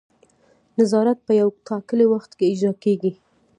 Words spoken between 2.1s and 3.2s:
وخت کې اجرا کیږي.